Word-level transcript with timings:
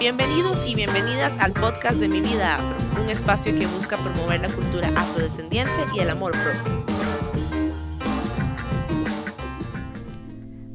Bienvenidos 0.00 0.66
y 0.66 0.74
bienvenidas 0.74 1.34
al 1.40 1.52
podcast 1.52 2.00
de 2.00 2.08
Mi 2.08 2.22
Vida 2.22 2.54
Afro, 2.54 3.02
un 3.02 3.10
espacio 3.10 3.54
que 3.54 3.66
busca 3.66 3.98
promover 3.98 4.40
la 4.40 4.48
cultura 4.48 4.88
afrodescendiente 4.96 5.74
y 5.94 5.98
el 5.98 6.08
amor 6.08 6.32
propio. 6.32 6.86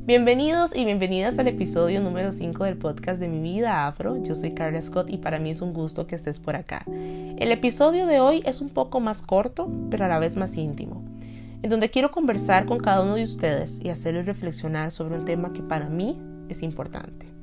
Bienvenidos 0.05 0.75
y 0.75 0.85
bienvenidas 0.85 1.39
al 1.39 1.47
episodio 1.47 2.01
número 2.01 2.31
5 2.31 2.65
del 2.65 2.77
podcast 2.77 3.19
de 3.19 3.27
Mi 3.27 3.41
Vida 3.41 3.87
Afro. 3.87 4.21
Yo 4.21 4.35
soy 4.35 4.53
Carla 4.53 4.79
Scott 4.83 5.09
y 5.09 5.17
para 5.17 5.39
mí 5.39 5.49
es 5.49 5.61
un 5.61 5.73
gusto 5.73 6.05
que 6.05 6.13
estés 6.13 6.37
por 6.37 6.55
acá. 6.55 6.85
El 6.85 7.51
episodio 7.51 8.05
de 8.05 8.19
hoy 8.19 8.43
es 8.45 8.61
un 8.61 8.69
poco 8.69 8.99
más 8.99 9.23
corto, 9.23 9.67
pero 9.89 10.05
a 10.05 10.07
la 10.07 10.19
vez 10.19 10.35
más 10.35 10.55
íntimo, 10.55 11.03
en 11.63 11.71
donde 11.71 11.89
quiero 11.89 12.11
conversar 12.11 12.67
con 12.67 12.77
cada 12.77 13.01
uno 13.01 13.15
de 13.15 13.23
ustedes 13.23 13.83
y 13.83 13.89
hacerles 13.89 14.27
reflexionar 14.27 14.91
sobre 14.91 15.17
un 15.17 15.25
tema 15.25 15.51
que 15.51 15.63
para 15.63 15.89
mí 15.89 16.15
es 16.47 16.61
importante. 16.61 17.34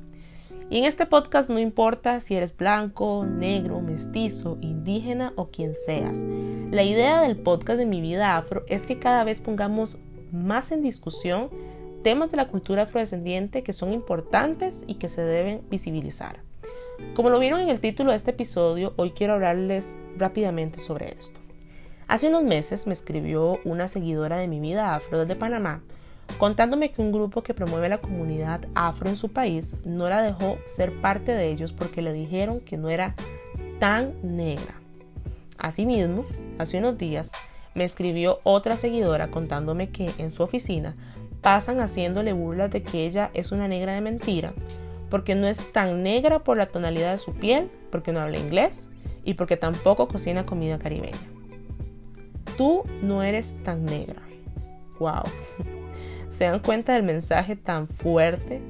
Y 0.73 0.79
en 0.79 0.85
este 0.85 1.05
podcast 1.05 1.51
no 1.51 1.59
importa 1.59 2.19
si 2.19 2.33
eres 2.35 2.57
blanco, 2.57 3.27
negro, 3.27 3.79
mestizo, 3.79 4.57
indígena 4.59 5.31
o 5.35 5.51
quien 5.51 5.75
seas. 5.75 6.17
La 6.71 6.81
idea 6.81 7.21
del 7.21 7.37
podcast 7.37 7.77
de 7.77 7.85
mi 7.85 8.01
vida 8.01 8.37
afro 8.37 8.63
es 8.67 8.81
que 8.81 8.97
cada 8.97 9.23
vez 9.23 9.39
pongamos 9.39 9.99
más 10.31 10.71
en 10.71 10.81
discusión 10.81 11.51
temas 12.03 12.31
de 12.31 12.37
la 12.37 12.47
cultura 12.47 12.81
afrodescendiente 12.81 13.61
que 13.61 13.71
son 13.71 13.93
importantes 13.93 14.83
y 14.87 14.95
que 14.95 15.09
se 15.09 15.21
deben 15.21 15.61
visibilizar. 15.69 16.39
Como 17.13 17.29
lo 17.29 17.37
vieron 17.37 17.59
en 17.59 17.69
el 17.69 17.79
título 17.79 18.09
de 18.09 18.17
este 18.17 18.31
episodio, 18.31 18.95
hoy 18.95 19.11
quiero 19.11 19.33
hablarles 19.33 19.95
rápidamente 20.17 20.79
sobre 20.79 21.11
esto. 21.11 21.39
Hace 22.07 22.29
unos 22.29 22.41
meses 22.41 22.87
me 22.87 22.93
escribió 22.93 23.59
una 23.63 23.89
seguidora 23.89 24.37
de 24.37 24.47
mi 24.47 24.59
vida 24.59 24.95
afro 24.95 25.19
desde 25.19 25.35
Panamá 25.35 25.83
contándome 26.37 26.91
que 26.91 27.01
un 27.01 27.11
grupo 27.11 27.43
que 27.43 27.53
promueve 27.53 27.89
la 27.89 27.99
comunidad 27.99 28.67
afro 28.75 29.09
en 29.09 29.17
su 29.17 29.31
país 29.31 29.75
no 29.85 30.09
la 30.09 30.21
dejó 30.21 30.57
ser 30.65 30.91
parte 31.01 31.31
de 31.31 31.49
ellos 31.49 31.73
porque 31.73 32.01
le 32.01 32.13
dijeron 32.13 32.59
que 32.59 32.77
no 32.77 32.89
era 32.89 33.15
tan 33.79 34.13
negra. 34.23 34.75
Asimismo, 35.57 36.25
hace 36.57 36.79
unos 36.79 36.97
días 36.97 37.31
me 37.73 37.85
escribió 37.85 38.39
otra 38.43 38.77
seguidora 38.77 39.29
contándome 39.29 39.89
que 39.89 40.11
en 40.17 40.29
su 40.29 40.43
oficina 40.43 40.95
pasan 41.41 41.79
haciéndole 41.79 42.33
burlas 42.33 42.71
de 42.71 42.83
que 42.83 43.05
ella 43.05 43.31
es 43.33 43.51
una 43.51 43.67
negra 43.67 43.93
de 43.93 44.01
mentira 44.01 44.53
porque 45.13 45.35
no 45.35 45.45
es 45.45 45.71
tan 45.71 46.01
negra 46.01 46.39
por 46.39 46.57
la 46.57 46.65
tonalidad 46.65 47.11
de 47.11 47.19
su 47.19 47.33
piel, 47.33 47.69
porque 47.91 48.11
no 48.11 48.19
habla 48.19 48.39
inglés 48.39 48.89
y 49.23 49.35
porque 49.35 49.57
tampoco 49.57 50.07
cocina 50.07 50.43
comida 50.43 50.79
caribeña. 50.79 51.19
Tú 52.57 52.81
no 53.03 53.21
eres 53.21 53.55
tan 53.63 53.85
negra. 53.85 54.23
Wow. 54.97 55.21
Se 56.35 56.45
dan 56.45 56.59
cuenta 56.59 56.93
del 56.93 57.03
mensaje 57.03 57.55
tan 57.55 57.87
fuerte 57.87 58.61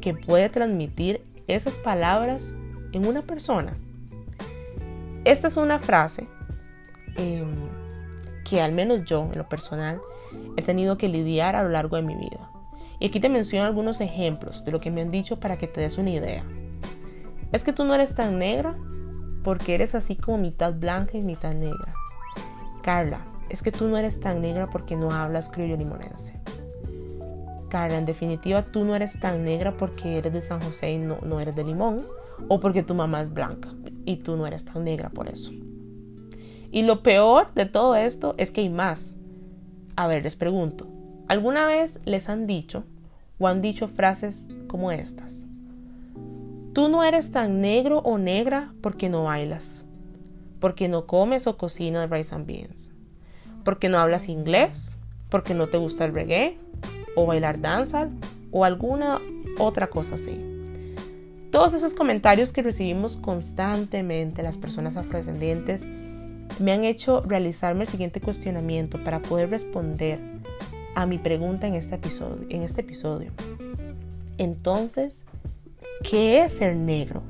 que 0.00 0.14
puede 0.14 0.48
transmitir 0.48 1.22
esas 1.46 1.74
palabras 1.74 2.52
en 2.92 3.06
una 3.06 3.22
persona. 3.22 3.74
Esta 5.24 5.46
es 5.48 5.56
una 5.56 5.78
frase 5.78 6.26
em, 7.16 7.52
que 8.44 8.60
al 8.60 8.72
menos 8.72 9.04
yo, 9.04 9.28
en 9.30 9.38
lo 9.38 9.48
personal, 9.48 10.00
he 10.56 10.62
tenido 10.62 10.98
que 10.98 11.08
lidiar 11.08 11.54
a 11.54 11.62
lo 11.62 11.68
largo 11.68 11.96
de 11.96 12.02
mi 12.02 12.16
vida. 12.16 12.50
Y 12.98 13.06
aquí 13.06 13.20
te 13.20 13.28
menciono 13.28 13.66
algunos 13.66 14.00
ejemplos 14.00 14.64
de 14.64 14.72
lo 14.72 14.80
que 14.80 14.90
me 14.90 15.02
han 15.02 15.10
dicho 15.10 15.38
para 15.38 15.56
que 15.56 15.68
te 15.68 15.80
des 15.80 15.98
una 15.98 16.10
idea. 16.10 16.44
Es 17.52 17.62
que 17.62 17.72
tú 17.72 17.84
no 17.84 17.94
eres 17.94 18.14
tan 18.14 18.38
negra 18.38 18.76
porque 19.44 19.74
eres 19.74 19.94
así 19.94 20.16
como 20.16 20.38
mitad 20.38 20.74
blanca 20.74 21.16
y 21.16 21.22
mitad 21.22 21.54
negra. 21.54 21.94
Carla, 22.82 23.20
es 23.48 23.62
que 23.62 23.70
tú 23.70 23.86
no 23.86 23.96
eres 23.96 24.18
tan 24.18 24.40
negra 24.40 24.68
porque 24.70 24.96
no 24.96 25.10
hablas 25.10 25.50
criollo 25.50 25.76
limonense. 25.76 26.42
Carla, 27.72 27.96
en 27.96 28.04
definitiva, 28.04 28.60
tú 28.60 28.84
no 28.84 28.94
eres 28.94 29.18
tan 29.18 29.46
negra 29.46 29.78
porque 29.78 30.18
eres 30.18 30.34
de 30.34 30.42
San 30.42 30.60
José 30.60 30.92
y 30.92 30.98
no, 30.98 31.16
no 31.22 31.40
eres 31.40 31.56
de 31.56 31.64
Limón, 31.64 31.96
o 32.48 32.60
porque 32.60 32.82
tu 32.82 32.94
mamá 32.94 33.22
es 33.22 33.32
blanca 33.32 33.70
y 34.04 34.16
tú 34.16 34.36
no 34.36 34.46
eres 34.46 34.66
tan 34.66 34.84
negra 34.84 35.08
por 35.08 35.26
eso. 35.26 35.50
Y 36.70 36.82
lo 36.82 37.02
peor 37.02 37.46
de 37.54 37.64
todo 37.64 37.96
esto 37.96 38.34
es 38.36 38.50
que 38.50 38.60
hay 38.60 38.68
más. 38.68 39.16
A 39.96 40.06
ver, 40.06 40.22
les 40.22 40.36
pregunto, 40.36 40.86
¿alguna 41.28 41.64
vez 41.64 41.98
les 42.04 42.28
han 42.28 42.46
dicho 42.46 42.84
o 43.38 43.48
han 43.48 43.62
dicho 43.62 43.88
frases 43.88 44.48
como 44.66 44.92
estas? 44.92 45.46
Tú 46.74 46.90
no 46.90 47.02
eres 47.04 47.30
tan 47.30 47.62
negro 47.62 48.00
o 48.00 48.18
negra 48.18 48.74
porque 48.82 49.08
no 49.08 49.24
bailas, 49.24 49.82
porque 50.60 50.88
no 50.88 51.06
comes 51.06 51.46
o 51.46 51.56
cocinas 51.56 52.10
rice 52.10 52.34
and 52.34 52.44
beans, 52.44 52.90
porque 53.64 53.88
no 53.88 53.96
hablas 53.96 54.28
inglés, 54.28 54.98
porque 55.30 55.54
no 55.54 55.68
te 55.68 55.78
gusta 55.78 56.04
el 56.04 56.12
reggae, 56.12 56.58
o 57.14 57.26
bailar 57.26 57.60
danza 57.60 58.08
o 58.50 58.64
alguna 58.64 59.20
otra 59.58 59.88
cosa 59.88 60.14
así. 60.14 60.38
Todos 61.50 61.74
esos 61.74 61.94
comentarios 61.94 62.52
que 62.52 62.62
recibimos 62.62 63.16
constantemente 63.16 64.42
las 64.42 64.56
personas 64.56 64.96
afrodescendientes 64.96 65.86
me 66.58 66.72
han 66.72 66.84
hecho 66.84 67.20
realizarme 67.20 67.84
el 67.84 67.88
siguiente 67.88 68.20
cuestionamiento 68.20 69.02
para 69.04 69.20
poder 69.20 69.50
responder 69.50 70.18
a 70.94 71.06
mi 71.06 71.18
pregunta 71.18 71.66
en 71.66 71.74
este 71.74 71.96
episodio. 71.96 72.46
Este 72.48 72.80
episodio. 72.80 73.30
Entonces, 74.38 75.14
¿qué 76.02 76.42
es 76.42 76.54
ser 76.54 76.76
negro? 76.76 77.22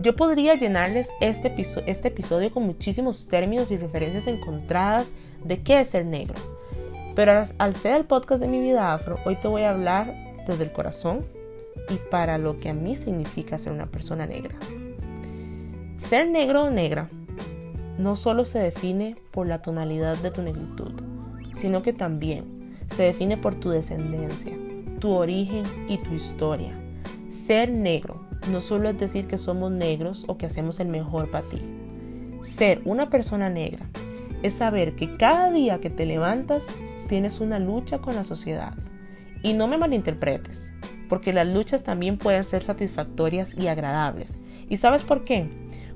Yo 0.00 0.14
podría 0.14 0.56
llenarles 0.56 1.10
este, 1.20 1.54
este 1.86 2.08
episodio 2.08 2.50
con 2.50 2.64
muchísimos 2.64 3.28
términos 3.28 3.70
y 3.70 3.76
referencias 3.76 4.26
encontradas 4.26 5.08
de 5.44 5.62
qué 5.62 5.80
es 5.80 5.90
ser 5.90 6.04
negro 6.04 6.34
pero 7.16 7.46
al 7.56 7.74
ser 7.74 7.96
el 7.96 8.04
podcast 8.04 8.42
de 8.42 8.46
mi 8.46 8.60
vida 8.60 8.92
afro, 8.92 9.18
hoy 9.24 9.36
te 9.36 9.48
voy 9.48 9.62
a 9.62 9.70
hablar 9.70 10.14
desde 10.46 10.64
el 10.64 10.72
corazón 10.72 11.20
y 11.88 11.94
para 12.10 12.36
lo 12.36 12.58
que 12.58 12.68
a 12.68 12.74
mí 12.74 12.94
significa 12.94 13.56
ser 13.56 13.72
una 13.72 13.86
persona 13.86 14.26
negra. 14.26 14.54
Ser 15.98 16.28
negro 16.28 16.64
o 16.64 16.70
negra 16.70 17.08
no 17.98 18.16
solo 18.16 18.44
se 18.44 18.58
define 18.58 19.16
por 19.30 19.46
la 19.46 19.62
tonalidad 19.62 20.18
de 20.18 20.30
tu 20.30 20.42
negritud, 20.42 20.92
sino 21.54 21.82
que 21.82 21.94
también 21.94 22.76
se 22.94 23.04
define 23.04 23.38
por 23.38 23.54
tu 23.54 23.70
descendencia, 23.70 24.52
tu 25.00 25.12
origen 25.12 25.62
y 25.88 25.96
tu 25.96 26.14
historia. 26.14 26.74
Ser 27.30 27.70
negro 27.70 28.20
no 28.52 28.60
solo 28.60 28.90
es 28.90 28.98
decir 28.98 29.26
que 29.26 29.38
somos 29.38 29.72
negros 29.72 30.24
o 30.28 30.36
que 30.36 30.44
hacemos 30.44 30.80
el 30.80 30.88
mejor 30.88 31.30
para 31.30 31.48
ti. 31.48 31.62
Ser 32.42 32.82
una 32.84 33.08
persona 33.08 33.48
negra 33.48 33.86
es 34.42 34.52
saber 34.52 34.96
que 34.96 35.16
cada 35.16 35.50
día 35.50 35.80
que 35.80 35.88
te 35.88 36.04
levantas 36.04 36.66
tienes 37.06 37.40
una 37.40 37.58
lucha 37.58 37.98
con 37.98 38.14
la 38.14 38.24
sociedad. 38.24 38.74
Y 39.42 39.52
no 39.54 39.68
me 39.68 39.78
malinterpretes, 39.78 40.72
porque 41.08 41.32
las 41.32 41.46
luchas 41.46 41.84
también 41.84 42.18
pueden 42.18 42.44
ser 42.44 42.62
satisfactorias 42.62 43.56
y 43.56 43.68
agradables. 43.68 44.40
¿Y 44.68 44.76
sabes 44.76 45.02
por 45.02 45.24
qué? 45.24 45.48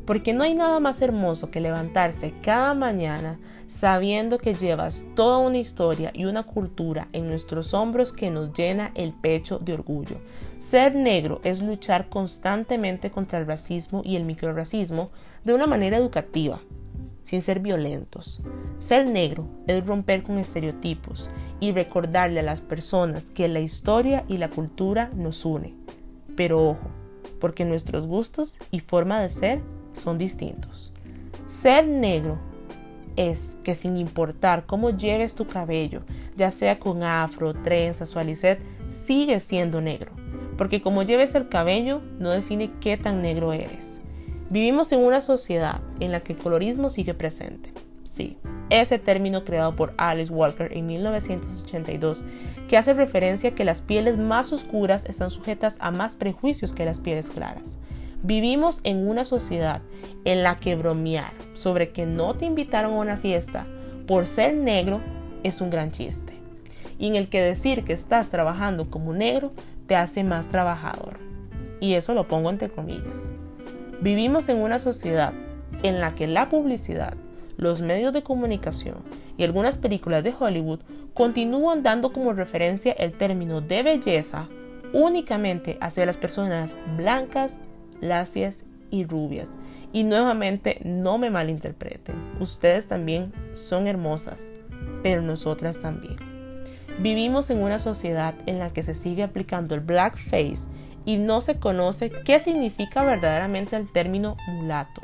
Porque 0.07 0.33
no 0.33 0.45
hay 0.45 0.55
nada 0.55 0.81
más 0.81 1.03
hermoso 1.03 1.51
que 1.51 1.61
levantarse 1.61 2.33
cada 2.43 2.75
mañana 2.75 3.39
sabiendo 3.71 4.39
que 4.39 4.55
llevas 4.55 5.05
toda 5.15 5.39
una 5.39 5.59
historia 5.59 6.11
y 6.13 6.25
una 6.25 6.43
cultura 6.43 7.09
en 7.13 7.29
nuestros 7.29 7.73
hombros 7.73 8.13
que 8.13 8.31
nos 8.31 8.53
llena 8.53 8.91
el 8.97 9.13
pecho 9.13 9.59
de 9.59 9.75
orgullo. 9.75 10.17
Ser 10.59 10.97
negro 10.97 11.41
es 11.45 11.61
luchar 11.61 12.09
constantemente 12.09 13.11
contra 13.11 13.39
el 13.39 13.47
racismo 13.47 14.03
y 14.05 14.17
el 14.17 14.25
microracismo 14.25 15.11
de 15.45 15.55
una 15.55 15.69
manera 15.69 15.97
educativa, 15.97 16.61
sin 17.31 17.43
ser 17.43 17.61
violentos. 17.61 18.41
Ser 18.81 19.07
negro 19.07 19.47
es 19.69 19.87
romper 19.87 20.25
con 20.25 20.39
estereotipos 20.39 21.31
y 21.61 21.71
recordarle 21.71 22.41
a 22.41 22.43
las 22.43 22.61
personas 22.61 23.27
que 23.27 23.47
la 23.47 23.61
historia 23.61 24.25
y 24.27 24.39
la 24.39 24.51
cultura 24.51 25.13
nos 25.15 25.45
une. 25.45 25.77
Pero 26.35 26.71
ojo, 26.71 26.91
porque 27.39 27.65
nuestros 27.65 28.09
gustos 28.09 28.59
y 28.73 28.81
forma 28.81 29.21
de 29.21 29.31
ser 29.31 29.61
son 29.93 30.19
distintos. 30.19 30.93
Ser 31.47 31.87
negro 31.87 32.37
es 33.15 33.57
que 33.63 33.77
sin 33.77 33.97
importar 33.97 34.67
cómo 34.67 34.91
lleves 34.91 35.37
tu 35.37 35.47
cabello, 35.47 36.03
ya 36.37 36.51
sea 36.51 36.81
con 36.81 37.05
afro, 37.05 37.55
trenzas 37.55 38.17
o 38.17 38.21
sigues 39.05 39.45
siendo 39.45 39.81
negro. 39.81 40.11
Porque 40.59 40.83
como 40.83 41.05
lleves 41.05 41.37
el 41.37 41.49
cabello 41.49 42.03
no 42.19 42.31
define 42.31 42.73
qué 42.81 42.97
tan 42.97 43.23
negro 43.23 43.53
eres. 43.53 44.00
Vivimos 44.51 44.91
en 44.91 45.05
una 45.05 45.21
sociedad 45.21 45.81
en 46.01 46.11
la 46.11 46.21
que 46.21 46.33
el 46.33 46.39
colorismo 46.41 46.91
sigue 46.91 47.15
presente. 47.15 47.73
Sí, 48.03 48.37
ese 48.69 48.99
término 48.99 49.45
creado 49.45 49.77
por 49.77 49.95
Alice 49.97 50.33
Walker 50.33 50.77
en 50.77 50.89
1982, 50.89 52.25
que 52.69 52.77
hace 52.77 52.93
referencia 52.93 53.51
a 53.51 53.55
que 53.55 53.65
las 53.65 53.81
pieles 53.81 54.19
más 54.19 54.53
oscuras 54.53 55.05
están 55.05 55.31
sujetas 55.31 55.77
a 55.81 55.93
más 55.93 56.17
prejuicios 56.17 56.73
que 56.73 56.85
las 56.85 56.99
pieles 56.99 57.31
claras. 57.31 57.79
Vivimos 58.25 58.81
en 58.83 59.09
una 59.09 59.25
sociedad 59.25 59.83
en 60.25 60.43
la 60.43 60.57
que 60.57 60.75
bromear 60.75 61.33
sobre 61.55 61.93
que 61.93 62.05
no 62.05 62.35
te 62.35 62.47
invitaron 62.47 62.95
a 62.95 62.99
una 62.99 63.19
fiesta 63.19 63.69
por 64.09 64.27
ser 64.27 64.57
negro 64.57 65.01
es 65.45 65.61
un 65.61 65.71
gran 65.71 65.93
chiste, 65.93 66.33
y 66.99 67.07
en 67.07 67.15
el 67.15 67.29
que 67.29 67.41
decir 67.41 67.85
que 67.85 67.93
estás 67.93 68.31
trabajando 68.31 68.91
como 68.91 69.13
negro 69.13 69.53
te 69.87 69.95
hace 69.95 70.25
más 70.25 70.49
trabajador. 70.49 71.21
Y 71.79 71.93
eso 71.93 72.15
lo 72.15 72.27
pongo 72.27 72.51
entre 72.51 72.69
comillas. 72.69 73.33
Vivimos 74.01 74.49
en 74.49 74.59
una 74.59 74.79
sociedad 74.79 75.35
en 75.83 76.01
la 76.01 76.15
que 76.15 76.27
la 76.27 76.49
publicidad, 76.49 77.15
los 77.59 77.83
medios 77.83 78.15
de 78.15 78.23
comunicación 78.23 78.97
y 79.37 79.45
algunas 79.45 79.77
películas 79.77 80.25
de 80.25 80.35
Hollywood 80.39 80.81
continúan 81.13 81.83
dando 81.83 82.11
como 82.11 82.33
referencia 82.33 82.93
el 82.93 83.13
término 83.13 83.61
de 83.61 83.83
belleza 83.83 84.49
únicamente 84.95 85.77
hacia 85.83 86.07
las 86.07 86.17
personas 86.17 86.79
blancas 86.97 87.59
lacias 88.01 88.65
y 88.91 89.05
rubias. 89.05 89.49
Y 89.93 90.05
nuevamente, 90.05 90.81
no 90.85 91.19
me 91.19 91.31
malinterpreten, 91.31 92.15
ustedes 92.41 92.87
también 92.87 93.33
son 93.53 93.87
hermosas, 93.87 94.51
pero 95.03 95.21
nosotras 95.21 95.81
también. 95.81 96.17
Vivimos 97.01 97.51
en 97.51 97.59
una 97.59 97.79
sociedad 97.79 98.35
en 98.47 98.59
la 98.59 98.73
que 98.73 98.83
se 98.83 98.95
sigue 98.95 99.25
aplicando 99.25 99.75
el 99.75 99.81
blackface 99.81 100.61
y 101.05 101.17
no 101.17 101.41
se 101.41 101.59
conoce 101.59 102.11
qué 102.25 102.41
significa 102.41 103.03
verdaderamente 103.03 103.77
el 103.77 103.91
término 103.91 104.37
mulato. 104.49 105.01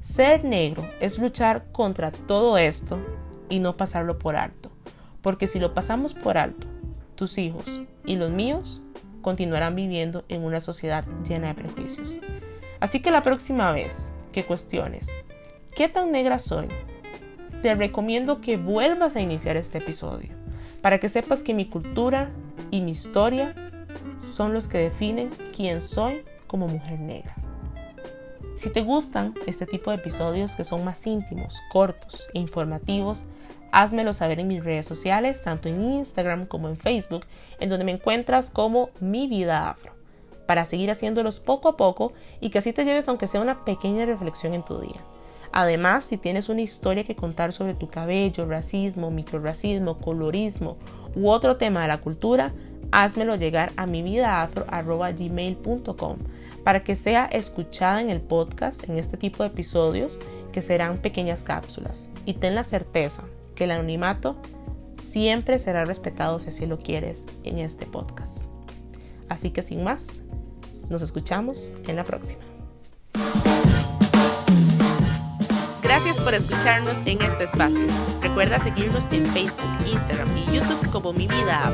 Ser 0.00 0.44
negro 0.44 0.88
es 1.00 1.18
luchar 1.18 1.66
contra 1.72 2.10
todo 2.10 2.58
esto 2.58 2.98
y 3.48 3.58
no 3.58 3.76
pasarlo 3.76 4.18
por 4.18 4.36
alto, 4.36 4.70
porque 5.22 5.46
si 5.46 5.58
lo 5.58 5.74
pasamos 5.74 6.14
por 6.14 6.38
alto, 6.38 6.66
tus 7.14 7.38
hijos 7.38 7.80
y 8.04 8.16
los 8.16 8.30
míos 8.30 8.80
continuarán 9.22 9.74
viviendo 9.74 10.24
en 10.28 10.44
una 10.44 10.60
sociedad 10.60 11.04
llena 11.26 11.48
de 11.48 11.54
prejuicios. 11.54 12.18
Así 12.80 13.00
que 13.00 13.10
la 13.10 13.22
próxima 13.22 13.72
vez 13.72 14.12
que 14.32 14.44
cuestiones 14.44 15.24
qué 15.74 15.88
tan 15.88 16.12
negra 16.12 16.38
soy, 16.38 16.68
te 17.62 17.74
recomiendo 17.74 18.40
que 18.40 18.56
vuelvas 18.56 19.16
a 19.16 19.20
iniciar 19.20 19.56
este 19.56 19.78
episodio 19.78 20.30
para 20.80 20.98
que 20.98 21.08
sepas 21.08 21.42
que 21.42 21.54
mi 21.54 21.66
cultura 21.66 22.30
y 22.70 22.80
mi 22.80 22.92
historia 22.92 23.67
son 24.20 24.52
los 24.52 24.68
que 24.68 24.78
definen 24.78 25.30
quién 25.54 25.80
soy 25.80 26.24
como 26.46 26.68
mujer 26.68 26.98
negra. 27.00 27.34
Si 28.56 28.70
te 28.70 28.82
gustan 28.82 29.34
este 29.46 29.66
tipo 29.66 29.90
de 29.90 29.98
episodios 29.98 30.56
que 30.56 30.64
son 30.64 30.84
más 30.84 31.06
íntimos, 31.06 31.60
cortos 31.70 32.28
e 32.34 32.40
informativos, 32.40 33.26
házmelo 33.70 34.12
saber 34.12 34.40
en 34.40 34.48
mis 34.48 34.64
redes 34.64 34.86
sociales, 34.86 35.42
tanto 35.42 35.68
en 35.68 35.80
Instagram 35.80 36.46
como 36.46 36.68
en 36.68 36.76
Facebook, 36.76 37.24
en 37.60 37.68
donde 37.68 37.84
me 37.84 37.92
encuentras 37.92 38.50
como 38.50 38.90
Mi 39.00 39.28
Vida 39.28 39.70
Afro, 39.70 39.92
para 40.46 40.64
seguir 40.64 40.90
haciéndolos 40.90 41.40
poco 41.40 41.68
a 41.68 41.76
poco 41.76 42.12
y 42.40 42.50
que 42.50 42.58
así 42.58 42.72
te 42.72 42.84
lleves 42.84 43.08
aunque 43.08 43.26
sea 43.26 43.40
una 43.40 43.64
pequeña 43.64 44.06
reflexión 44.06 44.54
en 44.54 44.64
tu 44.64 44.80
día. 44.80 45.00
Además, 45.52 46.04
si 46.04 46.16
tienes 46.16 46.48
una 46.48 46.60
historia 46.60 47.04
que 47.04 47.16
contar 47.16 47.52
sobre 47.52 47.74
tu 47.74 47.88
cabello, 47.88 48.46
racismo, 48.46 49.10
microracismo, 49.10 49.98
colorismo 49.98 50.76
u 51.14 51.30
otro 51.30 51.56
tema 51.56 51.82
de 51.82 51.88
la 51.88 51.98
cultura, 51.98 52.52
házmelo 52.92 53.36
llegar 53.36 53.72
a 53.76 53.86
mi 53.86 54.02
vida 54.02 54.48
para 56.64 56.84
que 56.84 56.96
sea 56.96 57.26
escuchada 57.26 58.00
en 58.00 58.10
el 58.10 58.20
podcast 58.20 58.88
en 58.88 58.98
este 58.98 59.16
tipo 59.16 59.42
de 59.42 59.48
episodios 59.48 60.18
que 60.52 60.62
serán 60.62 60.98
pequeñas 60.98 61.42
cápsulas. 61.42 62.10
Y 62.24 62.34
ten 62.34 62.54
la 62.54 62.64
certeza 62.64 63.22
que 63.54 63.64
el 63.64 63.70
anonimato 63.70 64.36
siempre 64.98 65.58
será 65.58 65.84
respetado 65.84 66.38
si 66.38 66.50
así 66.50 66.66
lo 66.66 66.78
quieres 66.78 67.24
en 67.44 67.58
este 67.58 67.86
podcast. 67.86 68.48
Así 69.28 69.50
que 69.50 69.62
sin 69.62 69.84
más, 69.84 70.20
nos 70.88 71.02
escuchamos 71.02 71.72
en 71.86 71.96
la 71.96 72.04
próxima. 72.04 72.40
Gracias 75.82 76.20
por 76.20 76.34
escucharnos 76.34 77.00
en 77.06 77.22
este 77.22 77.44
espacio. 77.44 77.86
Recuerda 78.20 78.58
seguirnos 78.58 79.06
en 79.10 79.24
Facebook, 79.26 79.70
Instagram 79.90 80.28
y 80.36 80.56
YouTube 80.56 80.90
como 80.90 81.12
Mi 81.12 81.26
Vida. 81.26 81.72